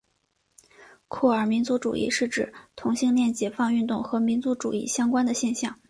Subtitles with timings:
[1.07, 5.77] 酷儿民族主义是指同性恋解放运动和民族主义相关的现象。